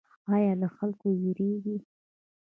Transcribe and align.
ایا 0.33 0.53
له 0.61 0.67
خلکو 0.75 1.07
ویریږئ؟ 1.21 1.77